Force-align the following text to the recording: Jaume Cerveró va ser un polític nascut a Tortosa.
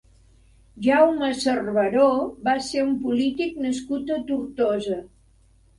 Jaume 0.87 1.29
Cerveró 1.43 2.09
va 2.49 2.57
ser 2.71 2.87
un 2.89 2.99
polític 3.05 3.63
nascut 3.69 4.15
a 4.19 4.23
Tortosa. 4.33 5.01